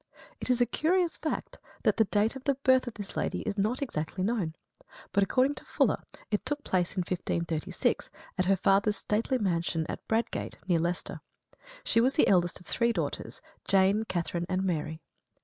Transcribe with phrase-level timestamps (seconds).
[0.39, 3.55] It is a curious fact that the date of the birth of this lady is
[3.55, 4.55] not exactly known;
[5.11, 9.99] but, according to Fuller, it took place in 1536, at her father's stately mansion, of
[10.07, 11.21] Bradgate, near Leicester.
[11.83, 15.03] She was the eldest of three daughters, Jane, Katherine and Mary.